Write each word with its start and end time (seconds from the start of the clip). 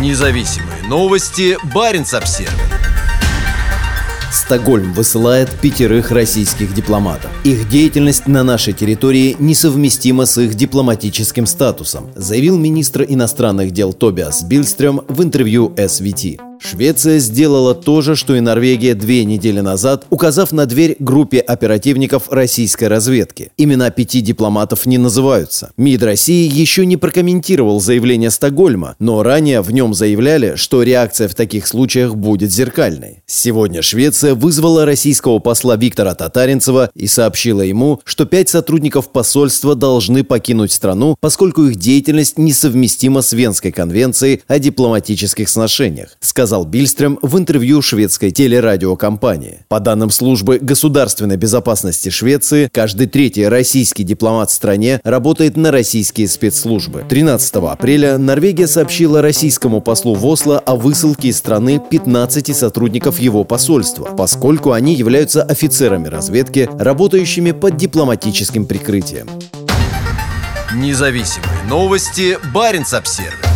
Независимые 0.00 0.82
новости. 0.88 1.56
Барин 1.72 2.04
обсерва 2.12 2.50
Стокгольм 4.32 4.92
высылает 4.92 5.48
пятерых 5.60 6.10
российских 6.10 6.74
дипломатов. 6.74 7.30
Их 7.44 7.68
деятельность 7.68 8.26
на 8.26 8.42
нашей 8.42 8.72
территории 8.72 9.36
несовместима 9.38 10.26
с 10.26 10.36
их 10.38 10.54
дипломатическим 10.54 11.46
статусом, 11.46 12.10
заявил 12.16 12.58
министр 12.58 13.06
иностранных 13.08 13.70
дел 13.70 13.92
Тобиас 13.92 14.42
Бильстрем 14.42 15.02
в 15.06 15.22
интервью 15.22 15.72
SVT. 15.76 16.53
Швеция 16.60 17.18
сделала 17.18 17.74
то 17.74 18.00
же, 18.00 18.16
что 18.16 18.34
и 18.34 18.40
Норвегия 18.40 18.94
две 18.94 19.24
недели 19.24 19.60
назад, 19.60 20.06
указав 20.10 20.52
на 20.52 20.66
дверь 20.66 20.96
группе 20.98 21.40
оперативников 21.40 22.30
российской 22.30 22.88
разведки. 22.88 23.50
Имена 23.56 23.90
пяти 23.90 24.20
дипломатов 24.20 24.86
не 24.86 24.98
называются. 24.98 25.72
МИД 25.76 26.02
России 26.04 26.50
еще 26.50 26.86
не 26.86 26.96
прокомментировал 26.96 27.80
заявление 27.80 28.30
Стокгольма, 28.30 28.96
но 28.98 29.22
ранее 29.22 29.60
в 29.60 29.70
нем 29.72 29.94
заявляли, 29.94 30.54
что 30.56 30.82
реакция 30.82 31.28
в 31.28 31.34
таких 31.34 31.66
случаях 31.66 32.14
будет 32.14 32.52
зеркальной. 32.52 33.22
Сегодня 33.26 33.82
Швеция 33.82 34.34
вызвала 34.34 34.84
российского 34.84 35.38
посла 35.38 35.76
Виктора 35.76 36.14
Татаринцева 36.14 36.90
и 36.94 37.06
сообщила 37.06 37.62
ему, 37.62 38.00
что 38.04 38.24
пять 38.24 38.48
сотрудников 38.48 39.10
посольства 39.12 39.74
должны 39.74 40.24
покинуть 40.24 40.72
страну, 40.72 41.16
поскольку 41.20 41.64
их 41.64 41.76
деятельность 41.76 42.38
несовместима 42.38 43.22
с 43.22 43.32
Венской 43.32 43.72
конвенцией 43.72 44.42
о 44.46 44.58
дипломатических 44.58 45.48
сношениях, 45.48 46.16
сказал 46.20 46.43
сказал 46.44 46.66
Бильстрем 46.66 47.18
в 47.22 47.38
интервью 47.38 47.80
шведской 47.80 48.30
телерадиокомпании. 48.30 49.60
По 49.68 49.80
данным 49.80 50.10
службы 50.10 50.58
государственной 50.60 51.38
безопасности 51.38 52.10
Швеции, 52.10 52.68
каждый 52.70 53.06
третий 53.06 53.48
российский 53.48 54.04
дипломат 54.04 54.50
в 54.50 54.52
стране 54.52 55.00
работает 55.04 55.56
на 55.56 55.70
российские 55.70 56.28
спецслужбы. 56.28 57.02
13 57.08 57.54
апреля 57.54 58.18
Норвегия 58.18 58.66
сообщила 58.66 59.22
российскому 59.22 59.80
послу 59.80 60.12
в 60.12 60.26
Осло 60.26 60.58
о 60.58 60.76
высылке 60.76 61.28
из 61.28 61.38
страны 61.38 61.80
15 61.90 62.54
сотрудников 62.54 63.18
его 63.18 63.44
посольства, 63.44 64.14
поскольку 64.14 64.72
они 64.72 64.94
являются 64.94 65.42
офицерами 65.42 66.08
разведки, 66.08 66.68
работающими 66.78 67.52
под 67.52 67.78
дипломатическим 67.78 68.66
прикрытием. 68.66 69.30
Независимые 70.74 71.62
новости. 71.70 72.36
Барин 72.52 72.84
обсервис 72.92 73.53